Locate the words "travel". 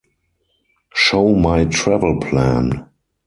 1.65-2.19